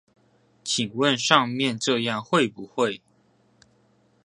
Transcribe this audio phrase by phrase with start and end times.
[0.63, 3.03] 請問上面這樣會不會